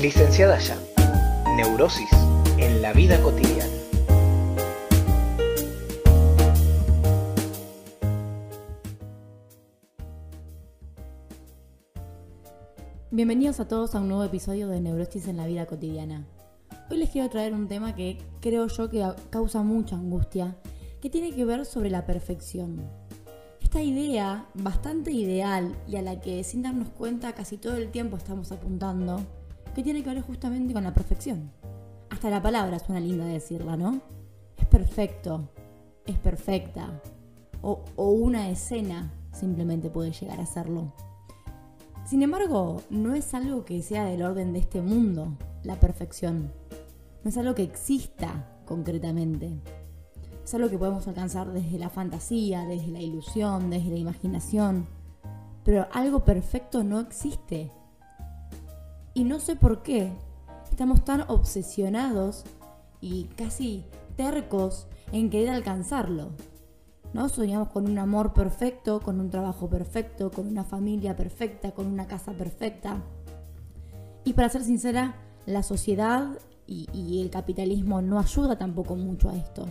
[0.00, 0.78] Licenciada ya.
[1.56, 2.08] Neurosis
[2.56, 3.70] en la vida cotidiana.
[13.10, 16.24] Bienvenidos a todos a un nuevo episodio de Neurosis en la vida cotidiana.
[16.90, 20.56] Hoy les quiero traer un tema que creo yo que causa mucha angustia,
[21.02, 22.88] que tiene que ver sobre la perfección.
[23.60, 28.16] Esta idea bastante ideal y a la que sin darnos cuenta casi todo el tiempo
[28.16, 29.26] estamos apuntando,
[29.72, 31.50] que tiene que ver justamente con la perfección.
[32.10, 34.00] Hasta la palabra suena linda decirla, ¿no?
[34.56, 35.48] Es perfecto,
[36.06, 37.00] es perfecta,
[37.62, 40.92] o, o una escena simplemente puede llegar a serlo.
[42.04, 46.52] Sin embargo, no es algo que sea del orden de este mundo, la perfección.
[47.22, 49.60] No es algo que exista concretamente.
[50.44, 54.86] Es algo que podemos alcanzar desde la fantasía, desde la ilusión, desde la imaginación.
[55.64, 57.70] Pero algo perfecto no existe.
[59.14, 60.12] Y no sé por qué
[60.70, 62.44] estamos tan obsesionados
[63.00, 63.84] y casi
[64.16, 66.30] tercos en querer alcanzarlo.
[67.12, 67.28] ¿no?
[67.28, 72.06] Soñamos con un amor perfecto, con un trabajo perfecto, con una familia perfecta, con una
[72.06, 73.02] casa perfecta.
[74.24, 79.36] Y para ser sincera, la sociedad y, y, el capitalismo no ayuda tampoco mucho a
[79.36, 79.66] esto.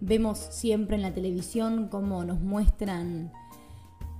[0.00, 3.32] Vemos siempre en la televisión cómo nos muestran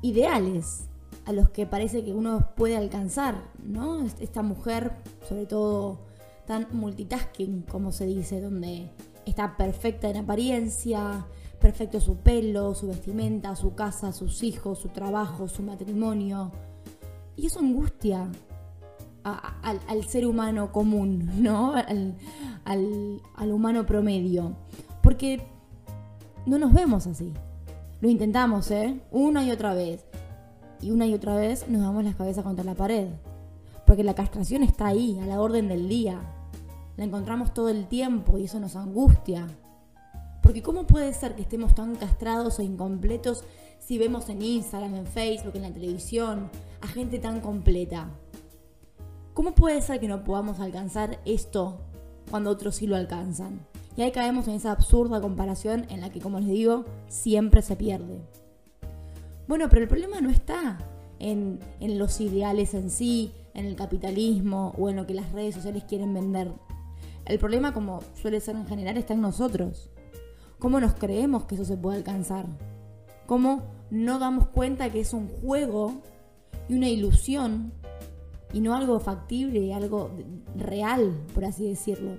[0.01, 0.89] ideales
[1.27, 4.05] a los que parece que uno puede alcanzar, ¿no?
[4.21, 4.93] Esta mujer,
[5.29, 5.99] sobre todo
[6.47, 8.91] tan multitasking, como se dice, donde
[9.27, 11.27] está perfecta en apariencia,
[11.61, 16.53] perfecto su pelo, su vestimenta, su casa, sus hijos, su trabajo, su matrimonio.
[17.35, 18.31] Y eso angustia
[19.25, 21.75] al, ser humano común, ¿no?
[21.75, 22.15] Al,
[22.65, 24.55] al humano promedio.
[25.03, 25.45] Porque
[26.47, 27.33] no nos vemos así.
[28.01, 29.01] Lo intentamos, ¿eh?
[29.11, 30.05] Una y otra vez.
[30.87, 33.09] Y una y otra vez nos damos las cabezas contra la pared.
[33.87, 36.21] Porque la castración está ahí, a la orden del día.
[36.97, 39.49] La encontramos todo el tiempo y eso nos angustia.
[40.45, 43.43] Porque ¿cómo puede ser que estemos tan castrados o incompletos
[43.81, 48.09] si vemos en Instagram, en Facebook, en la televisión a gente tan completa?
[49.35, 51.81] ¿Cómo puede ser que no podamos alcanzar esto
[52.31, 53.67] cuando otros sí lo alcanzan?
[53.97, 57.75] Y ahí caemos en esa absurda comparación en la que, como les digo, siempre se
[57.75, 58.23] pierde.
[59.49, 60.79] Bueno, pero el problema no está
[61.19, 65.55] en, en los ideales en sí, en el capitalismo o en lo que las redes
[65.55, 66.53] sociales quieren vender.
[67.25, 69.91] El problema, como suele ser en general, está en nosotros
[70.59, 72.47] cómo nos creemos que eso se puede alcanzar,
[73.27, 76.03] cómo no damos cuenta que es un juego
[76.69, 77.73] y una ilusión
[78.53, 80.11] y no algo factible y algo
[80.57, 82.17] real, por así decirlo.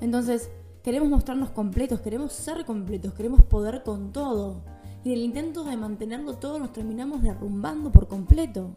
[0.00, 0.50] Entonces,
[0.82, 4.62] queremos mostrarnos completos, queremos ser completos, queremos poder con todo.
[5.06, 8.74] Y el intento de mantenerlo todo nos terminamos derrumbando por completo.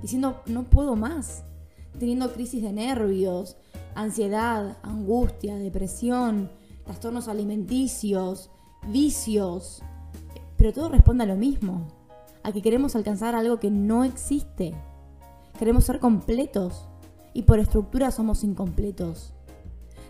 [0.00, 1.44] Diciendo, no puedo más.
[1.98, 3.58] Teniendo crisis de nervios,
[3.94, 6.50] ansiedad, angustia, depresión,
[6.86, 8.50] trastornos alimenticios,
[8.86, 9.82] vicios,
[10.56, 11.88] pero todo responde a lo mismo,
[12.42, 14.74] a que queremos alcanzar algo que no existe.
[15.58, 16.88] Queremos ser completos
[17.34, 19.34] y por estructura somos incompletos.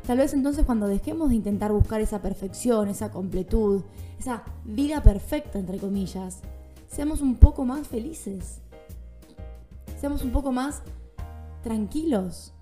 [0.09, 3.83] Tal vez entonces cuando dejemos de intentar buscar esa perfección, esa completud,
[4.19, 6.41] esa vida perfecta, entre comillas,
[6.87, 8.63] seamos un poco más felices.
[10.01, 10.81] Seamos un poco más
[11.63, 12.55] tranquilos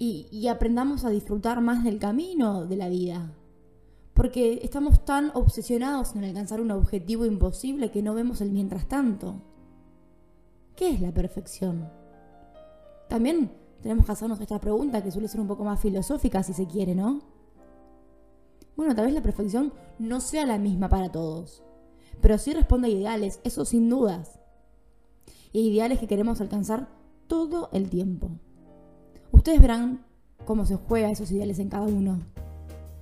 [0.00, 3.30] y, aprendamos a disfrutar más del camino de la vida.
[4.12, 9.36] Porque estamos tan obsesionados en alcanzar un objetivo imposible que no vemos el mientras tanto.
[10.74, 11.88] ¿Qué es la perfección?
[13.08, 16.66] También tenemos que hacernos esta pregunta que suele ser un poco más filosófica si se
[16.66, 17.20] quiere, ¿no?
[18.76, 21.62] Bueno, tal vez la perfección no sea la misma para todos,
[22.20, 24.38] pero sí responde a ideales, eso sin dudas.
[25.52, 26.88] Y ideales que queremos alcanzar
[27.26, 28.30] todo el tiempo.
[29.32, 30.04] Ustedes verán
[30.44, 32.20] cómo se juega esos ideales en cada uno,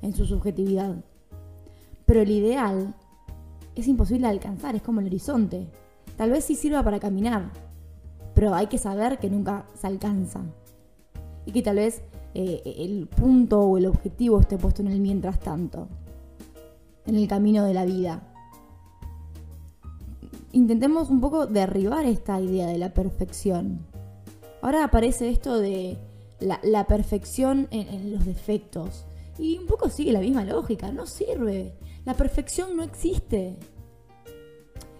[0.02, 0.96] en su subjetividad.
[2.06, 2.94] Pero el ideal
[3.74, 5.68] es imposible de alcanzar, es como el horizonte.
[6.16, 7.50] Tal vez sí sirva para caminar,
[8.34, 10.40] pero hay que saber que nunca se alcanza.
[11.52, 12.02] Que tal vez
[12.34, 15.88] eh, el punto o el objetivo esté puesto en el mientras tanto,
[17.06, 18.22] en el camino de la vida.
[20.52, 23.80] Intentemos un poco derribar esta idea de la perfección.
[24.62, 25.98] Ahora aparece esto de
[26.40, 29.06] la, perfección en, los defectos.
[29.38, 31.74] Y un poco sigue la misma lógica, no sirve.
[32.04, 33.56] La perfección no existe.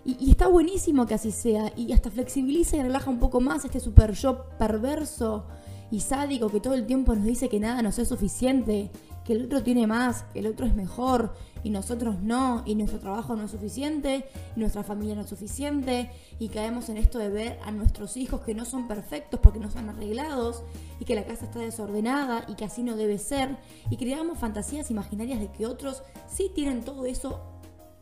[0.04, 1.72] Y, está buenísimo que así sea.
[1.76, 5.46] Y hasta flexibiliza y relaja un poco más este super yo perverso
[5.90, 8.90] y sádico que todo el tiempo nos dice que nada nos es suficiente,
[9.24, 12.98] que el otro tiene más, que el otro es mejor y nosotros no, y nuestro
[12.98, 14.26] trabajo no es suficiente,
[14.56, 18.40] y nuestra familia no es suficiente, y caemos en esto de ver a nuestros hijos
[18.40, 20.62] que no son perfectos porque no son arreglados,
[20.98, 23.58] y que la casa está desordenada y que así no debe ser,
[23.90, 27.40] y creamos fantasías imaginarias de que otros sí tienen todo eso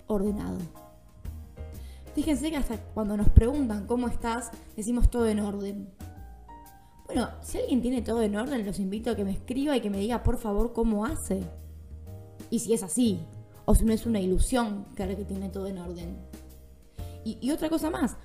[0.07, 0.59] ordenado.
[2.15, 5.98] Fíjense que hasta cuando nos preguntan cómo estás, decimos todo en orden.
[7.09, 9.89] Bueno, si alguien tiene todo en orden, los invito a que me escriba y que
[9.89, 11.43] me diga por favor cómo hace.
[12.51, 13.19] Y si es así,
[13.65, 16.19] o si no es una ilusión creer que tiene todo en orden.
[17.25, 18.19] Y, y otra cosa más,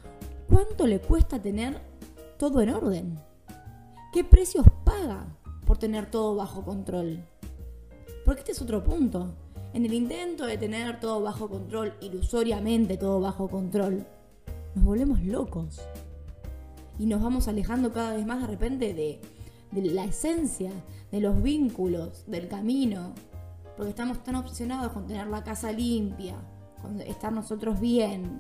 [0.50, 1.80] ¿cuánto le cuesta tener
[2.38, 3.20] todo en orden?
[4.12, 5.28] ¿Qué precios paga
[5.66, 7.24] por tener todo bajo control?
[8.26, 9.34] Porque este es otro punto.
[9.74, 14.06] En el intento de tener todo bajo control, ilusoriamente todo bajo control,
[14.76, 15.80] nos volvemos locos.
[17.00, 19.20] Y nos vamos alejando cada vez más de repente de,
[19.72, 20.72] la esencia,
[21.12, 23.14] de los vínculos, del camino.
[23.76, 26.36] Porque estamos tan obsesionados con tener la casa limpia,
[26.82, 28.40] con estar nosotros bien,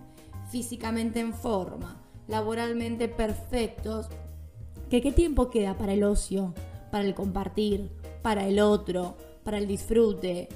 [0.49, 4.09] físicamente en forma, laboralmente perfectos,
[4.89, 6.53] que qué tiempo queda para el ocio,
[6.91, 7.89] para el compartir,
[8.21, 10.49] para el otro, para el disfrute,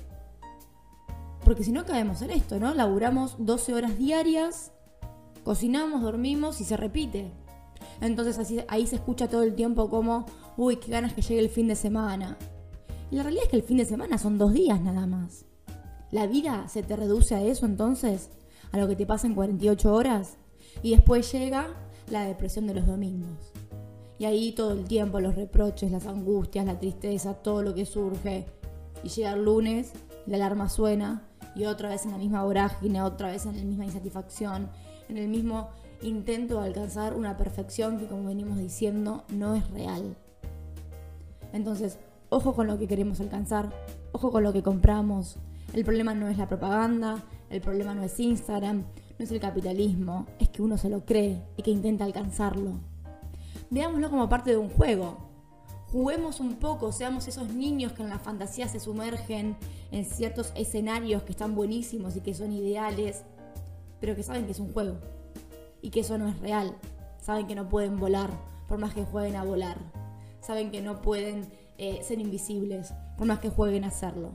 [1.48, 2.74] porque si no caemos en esto, ¿no?
[2.74, 4.74] Laburamos 12 horas diarias,
[5.46, 7.32] cocinamos, dormimos y se repite.
[8.02, 11.50] Entonces así, ahí se escucha todo el tiempo como, uy, qué ganas que llegue el
[11.50, 12.38] fin de semana.
[13.10, 15.46] Y la realidad es que el fin de semana son dos días nada más.
[16.12, 18.30] La vida se te reduce a eso entonces,
[18.72, 20.38] a lo que te pasa en 48 horas.
[20.84, 21.68] Y después llega
[22.10, 23.52] la depresión de los domingos.
[24.20, 28.46] Y ahí todo el tiempo los reproches, las angustias, la tristeza, todo lo que surge.
[29.04, 29.94] Y llega el lunes,
[30.26, 31.24] la alarma suena
[31.56, 34.70] y otra vez en la misma vorágine, otra vez en la misma insatisfacción,
[35.10, 35.70] en el mismo
[36.02, 40.16] intento alcanzar una perfección que como venimos diciendo no es real.
[41.54, 41.98] Entonces,
[42.30, 43.72] ojo con lo que queremos alcanzar,
[44.12, 45.38] ojo con lo que compramos.
[45.74, 48.84] El problema no es la propaganda, el problema no es Instagram,
[49.18, 52.80] no es el capitalismo, es que uno se lo cree y que intenta alcanzarlo.
[53.70, 55.28] Veámoslo como parte de un juego
[55.92, 59.56] juguemos un poco, seamos esos niños que en la fantasía se sumergen
[59.92, 63.24] en ciertos escenarios que están buenísimos y que son ideales,
[64.00, 64.98] pero que saben que es un juego
[65.82, 66.76] y que eso no es real.
[67.22, 68.30] Saben que no pueden volar
[68.68, 69.78] por más que jueguen a volar.
[70.42, 74.32] Saben que no pueden eh, ser invisibles por más que jueguen a hacerlo.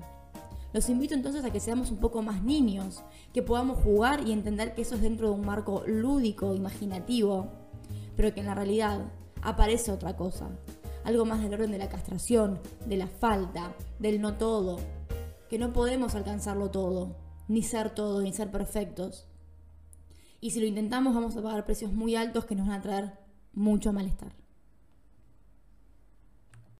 [0.72, 3.02] Los invito entonces a que seamos un poco más niños,
[3.34, 7.48] que podamos jugar y entender que eso es dentro de un marco lúdico, imaginativo,
[8.16, 9.00] pero que en la realidad
[9.42, 10.48] aparece otra cosa,
[11.04, 14.78] algo más del orden de la castración, de la falta, del no todo,
[15.50, 17.16] que no podemos alcanzarlo todo,
[17.48, 19.26] ni ser todo, ni ser perfectos.
[20.42, 23.12] Y si lo intentamos vamos a pagar precios muy altos que nos van a traer
[23.52, 24.41] mucho malestar.